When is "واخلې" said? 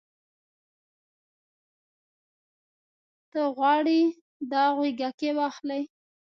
5.39-5.81